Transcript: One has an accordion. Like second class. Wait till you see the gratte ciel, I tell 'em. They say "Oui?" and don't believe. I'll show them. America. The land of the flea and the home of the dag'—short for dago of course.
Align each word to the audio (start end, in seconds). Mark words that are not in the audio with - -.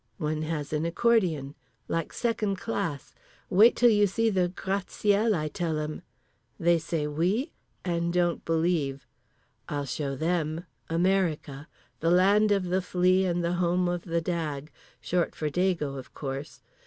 One 0.17 0.41
has 0.41 0.73
an 0.73 0.83
accordion. 0.83 1.53
Like 1.87 2.11
second 2.11 2.55
class. 2.55 3.13
Wait 3.51 3.75
till 3.75 3.91
you 3.91 4.07
see 4.07 4.31
the 4.31 4.49
gratte 4.49 4.89
ciel, 4.89 5.35
I 5.35 5.47
tell 5.47 5.77
'em. 5.77 6.01
They 6.59 6.79
say 6.79 7.05
"Oui?" 7.05 7.51
and 7.85 8.11
don't 8.11 8.43
believe. 8.43 9.05
I'll 9.69 9.85
show 9.85 10.15
them. 10.15 10.65
America. 10.89 11.67
The 11.99 12.09
land 12.09 12.51
of 12.51 12.63
the 12.65 12.81
flea 12.81 13.25
and 13.27 13.43
the 13.43 13.53
home 13.61 13.87
of 13.87 14.01
the 14.01 14.21
dag'—short 14.21 15.35
for 15.35 15.51
dago 15.51 15.99
of 15.99 16.15
course. 16.15 16.63